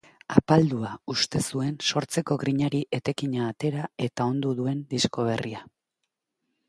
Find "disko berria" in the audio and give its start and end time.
4.95-5.63